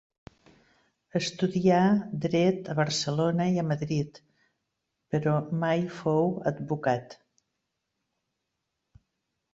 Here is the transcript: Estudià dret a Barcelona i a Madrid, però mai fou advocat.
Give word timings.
Estudià 1.19 1.81
dret 2.23 2.71
a 2.73 2.77
Barcelona 2.79 3.47
i 3.57 3.61
a 3.63 3.67
Madrid, 3.73 4.17
però 5.17 5.37
mai 5.67 5.87
fou 6.01 6.35
advocat. 6.53 7.17